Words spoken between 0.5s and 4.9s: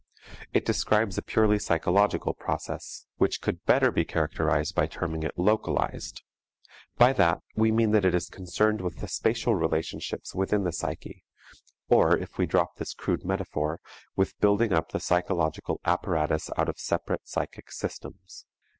It describes a purely psychological process, which could better be characterized by